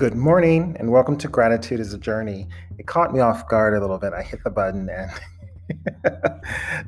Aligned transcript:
Good 0.00 0.14
morning 0.14 0.78
and 0.80 0.90
welcome 0.90 1.18
to 1.18 1.28
Gratitude 1.28 1.78
is 1.78 1.92
a 1.92 1.98
Journey. 1.98 2.48
It 2.78 2.86
caught 2.86 3.12
me 3.12 3.20
off 3.20 3.46
guard 3.46 3.74
a 3.74 3.80
little 3.82 3.98
bit. 3.98 4.14
I 4.14 4.22
hit 4.22 4.42
the 4.42 4.48
button 4.48 4.88
and 4.88 5.10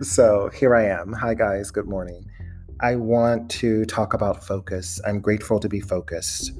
so 0.06 0.49
here 0.49 0.74
I 0.74 0.87
am. 0.87 1.12
Hi, 1.12 1.35
guys. 1.35 1.71
Good 1.71 1.85
morning. 1.85 2.25
I 2.80 2.96
want 2.96 3.51
to 3.51 3.85
talk 3.85 4.15
about 4.15 4.43
focus. 4.43 4.98
I'm 5.04 5.21
grateful 5.21 5.61
to 5.61 5.69
be 5.69 5.79
focused. 5.79 6.53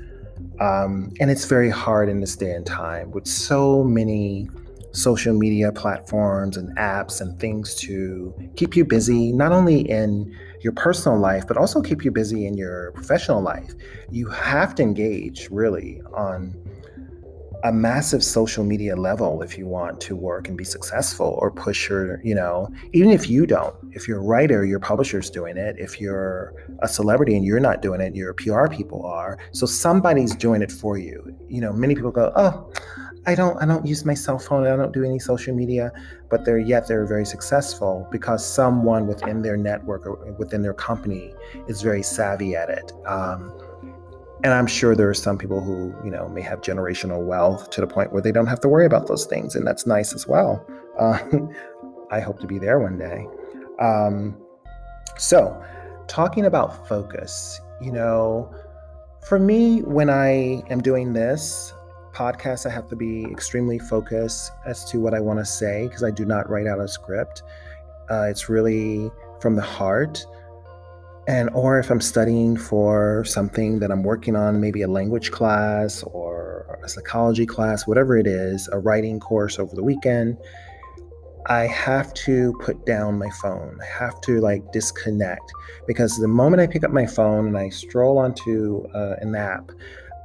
Um, 0.61 1.15
and 1.21 1.31
it's 1.31 1.47
very 1.47 1.71
hard 1.71 2.11
in 2.11 2.21
this 2.21 2.37
day 2.37 2.53
and 2.53 2.67
time 2.67 3.13
with 3.13 3.27
so 3.27 3.83
many 3.83 4.51
social 4.93 5.35
media 5.35 5.73
platforms 5.73 6.57
and 6.57 6.77
apps 6.77 7.21
and 7.21 7.39
things 7.41 7.75
to 7.75 8.35
keep 8.57 8.77
you 8.77 8.85
busy, 8.85 9.33
not 9.33 9.53
only 9.53 9.81
in 9.81 10.35
your 10.61 10.73
personal 10.73 11.19
life, 11.19 11.47
but 11.47 11.57
also 11.57 11.81
keep 11.81 12.05
you 12.05 12.11
busy 12.11 12.47
in 12.47 12.57
your 12.57 12.93
professional 12.93 13.43
life. 13.43 13.73
You 14.11 14.29
have 14.29 14.75
to 14.77 14.83
engage 14.83 15.49
really 15.51 16.01
on 16.15 16.55
a 17.65 17.73
massive 17.73 18.25
social 18.25 18.65
media 18.65 18.97
level 18.97 19.41
if 19.41 19.57
you 19.57 19.67
want 19.67 20.01
to 20.01 20.17
work 20.17 20.49
and 20.49 20.59
be 20.59 20.65
successful 20.65 21.39
or 21.41 21.51
push 21.51 21.89
your, 21.89 22.21
you 22.25 22.35
know, 22.35 22.69
even 22.93 23.11
if 23.11 23.31
you 23.31 23.47
don't, 23.47 23.75
if 23.93 24.09
you're 24.09 24.19
a 24.19 24.23
writer, 24.23 24.65
your 24.65 24.81
publisher's 24.81 25.31
doing 25.31 25.57
it. 25.57 25.77
If 25.79 26.01
you're 26.01 26.55
a 26.81 26.89
celebrity 26.89 27.37
and 27.37 27.45
you're 27.45 27.61
not 27.61 27.81
doing 27.81 28.01
it, 28.01 28.17
your 28.17 28.35
PR 28.35 28.67
people 28.67 29.07
are. 29.07 29.39
So 29.53 29.65
somebody's 29.65 30.35
doing 30.35 30.61
it 30.61 30.73
for 30.73 30.99
you. 30.99 31.37
You 31.49 31.61
know, 31.61 31.73
many 31.73 31.95
people 31.95 32.11
go, 32.11 32.33
oh, 32.35 32.73
I 33.27 33.35
don't 33.35 33.57
I 33.63 33.67
don't 33.67 33.87
use 33.87 34.05
my 34.05 34.15
cell 34.15 34.39
phone. 34.39 34.67
I 34.67 34.77
don't 34.77 34.93
do 34.93 35.05
any 35.05 35.19
social 35.19 35.55
media, 35.55 35.93
but 36.29 36.45
they're 36.45 36.59
yet 36.59 36.89
they're 36.89 37.07
very 37.07 37.25
successful 37.25 38.09
because 38.11 38.45
someone 38.45 39.07
within 39.07 39.43
their 39.43 39.57
network 39.57 40.07
or 40.07 40.33
within 40.39 40.63
their 40.63 40.75
company 40.75 41.33
is 41.69 41.83
very 41.83 42.03
savvy 42.03 42.57
at 42.57 42.69
it. 42.69 42.93
Um, 43.07 43.53
and 44.43 44.53
I'm 44.53 44.67
sure 44.67 44.97
there 44.97 45.09
are 45.09 45.15
some 45.15 45.39
people 45.39 45.61
who 45.61 45.95
you 46.05 46.11
know 46.11 46.29
may 46.29 46.43
have 46.43 46.63
generational 46.63 47.25
wealth 47.25 47.71
to 47.71 47.81
the 47.81 47.87
point 47.87 48.13
where 48.13 48.23
they 48.23 48.33
don't 48.33 48.49
have 48.49 48.61
to 48.61 48.69
worry 48.69 48.87
about 48.87 49.07
those 49.07 49.25
things, 49.25 49.55
and 49.55 49.65
that's 49.65 49.87
nice 49.87 50.13
as 50.13 50.27
well. 50.27 50.67
Uh, 50.99 51.19
I 52.11 52.21
hope 52.21 52.41
to 52.41 52.47
be 52.47 52.59
there 52.59 52.81
one 52.81 52.99
day. 52.99 53.27
Um, 53.79 54.37
so, 55.17 55.63
talking 56.09 56.45
about 56.45 56.89
focus, 56.89 57.61
you 57.81 57.93
know, 57.93 58.53
for 59.27 59.39
me, 59.39 59.83
when 59.83 60.11
I 60.11 60.63
am 60.71 60.83
doing 60.83 61.13
this, 61.13 61.73
podcasts, 62.13 62.67
I 62.67 62.71
have 62.71 62.89
to 62.89 62.97
be 62.97 63.25
extremely 63.25 63.79
focused 63.79 64.53
as 64.67 64.85
to 64.91 65.01
what 65.01 65.15
I 65.15 65.21
want 65.21 65.39
to 65.39 65.45
say 65.45 65.87
because 65.87 66.03
I 66.03 66.11
do 66.11 66.25
not 66.25 66.49
write 66.49 66.67
out 66.67 66.81
a 66.81 66.89
script. 66.89 67.43
Uh, 68.11 68.27
it's 68.29 68.49
really 68.49 69.11
from 69.41 69.57
the 69.57 69.63
heart. 69.63 70.25
And, 71.29 71.51
or 71.55 71.79
if 71.79 71.91
I'm 71.91 72.01
studying 72.01 72.57
for 72.57 73.25
something 73.25 73.79
that 73.79 73.93
I'm 73.93 74.03
working 74.03 74.35
on, 74.35 74.61
maybe 74.61 74.83
a 74.83 74.89
language 74.89 75.31
class 75.31 76.03
or 76.03 76.81
a 76.83 76.89
psychology 76.89 77.47
class, 77.47 77.87
whatever 77.87 78.17
it 78.17 78.27
is, 78.27 78.69
a 78.73 78.79
writing 78.79 79.21
course 79.21 79.59
over 79.59 79.75
the 79.75 79.85
weekend, 79.85 80.37
I 81.47 81.67
have 81.67 82.15
to 82.15 82.55
put 82.61 82.87
down 82.87 83.19
my 83.19 83.31
phone. 83.41 83.79
I 83.81 83.87
have 83.87 84.21
to 84.23 84.41
like 84.41 84.73
disconnect 84.73 85.53
because 85.87 86.17
the 86.17 86.29
moment 86.29 86.61
I 86.61 86.67
pick 86.67 86.85
up 86.85 86.93
my 86.93 87.07
phone 87.07 87.49
and 87.49 87.59
I 87.59 87.69
stroll 87.69 88.19
onto 88.19 88.87
uh, 88.95 89.17
an 89.21 89.35
app, 89.35 89.71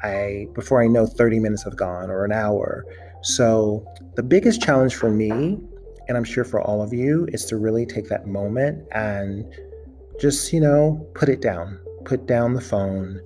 I 0.04 0.48
before 0.54 0.82
I 0.82 0.88
know 0.88 1.06
30 1.06 1.40
minutes 1.40 1.64
have 1.64 1.76
gone 1.76 2.10
or 2.10 2.26
an 2.26 2.32
hour. 2.32 2.86
So 3.24 3.86
the 4.16 4.24
biggest 4.24 4.62
challenge 4.62 4.96
for 4.96 5.10
me, 5.10 5.30
and 6.08 6.18
I'm 6.18 6.24
sure 6.24 6.44
for 6.44 6.62
all 6.62 6.82
of 6.82 6.94
you, 6.94 7.28
is 7.32 7.46
to 7.46 7.58
really 7.58 7.86
take 7.86 8.10
that 8.10 8.28
moment 8.28 8.86
and 8.92 9.46
just, 10.20 10.54
you 10.54 10.60
know, 10.60 11.08
put 11.14 11.30
it 11.30 11.42
down. 11.42 11.80
Put 12.06 12.26
down 12.26 12.54
the 12.54 12.62
phone, 12.62 13.20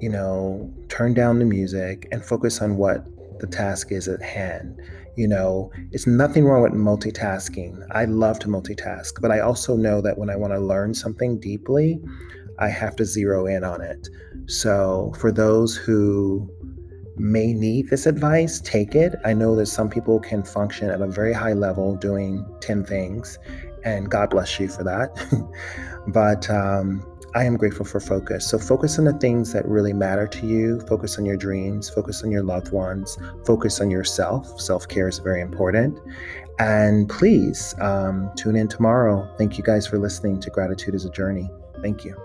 you 0.00 0.08
know, 0.08 0.72
turn 0.88 1.14
down 1.14 1.38
the 1.38 1.44
music 1.44 2.06
and 2.12 2.24
focus 2.24 2.62
on 2.62 2.76
what 2.76 3.04
the 3.40 3.46
task 3.46 3.90
is 3.90 4.08
at 4.08 4.22
hand. 4.22 4.80
You 5.16 5.26
know, 5.26 5.72
it's 5.90 6.06
nothing 6.06 6.44
wrong 6.44 6.62
with 6.62 6.72
multitasking. 6.72 7.84
I 7.90 8.04
love 8.04 8.38
to 8.40 8.48
multitask, 8.48 9.20
but 9.20 9.32
I 9.32 9.40
also 9.40 9.76
know 9.76 10.00
that 10.00 10.16
when 10.16 10.30
I 10.30 10.36
want 10.36 10.52
to 10.52 10.60
learn 10.60 10.94
something 10.94 11.40
deeply, 11.40 12.00
I 12.58 12.68
have 12.68 12.96
to 12.96 13.04
zero 13.04 13.46
in 13.46 13.64
on 13.64 13.80
it. 13.80 14.08
So, 14.46 15.12
for 15.18 15.30
those 15.30 15.76
who 15.76 16.48
may 17.16 17.52
need 17.52 17.90
this 17.90 18.06
advice, 18.06 18.60
take 18.60 18.94
it. 18.94 19.14
I 19.24 19.34
know 19.34 19.56
that 19.56 19.66
some 19.66 19.90
people 19.90 20.20
can 20.20 20.42
function 20.42 20.90
at 20.90 21.00
a 21.00 21.06
very 21.06 21.32
high 21.32 21.52
level 21.52 21.96
doing 21.96 22.46
10 22.60 22.84
things, 22.84 23.38
and 23.84 24.10
God 24.10 24.30
bless 24.30 24.58
you 24.58 24.68
for 24.68 24.84
that. 24.84 25.10
but 26.08 26.48
um, 26.48 27.04
I 27.34 27.44
am 27.44 27.56
grateful 27.56 27.84
for 27.84 28.00
focus. 28.00 28.48
So, 28.48 28.58
focus 28.58 28.98
on 28.98 29.04
the 29.04 29.12
things 29.14 29.52
that 29.52 29.66
really 29.66 29.92
matter 29.92 30.26
to 30.26 30.46
you, 30.46 30.80
focus 30.88 31.18
on 31.18 31.26
your 31.26 31.36
dreams, 31.36 31.90
focus 31.90 32.22
on 32.22 32.30
your 32.30 32.42
loved 32.42 32.72
ones, 32.72 33.18
focus 33.44 33.80
on 33.80 33.90
yourself. 33.90 34.60
Self 34.60 34.88
care 34.88 35.08
is 35.08 35.18
very 35.18 35.40
important. 35.40 35.98
And 36.58 37.08
please 37.08 37.74
um, 37.80 38.32
tune 38.36 38.56
in 38.56 38.66
tomorrow. 38.66 39.32
Thank 39.38 39.58
you 39.58 39.64
guys 39.64 39.86
for 39.86 39.98
listening 39.98 40.40
to 40.40 40.50
Gratitude 40.50 40.94
is 40.94 41.04
a 41.04 41.10
Journey. 41.10 41.48
Thank 41.82 42.04
you. 42.04 42.16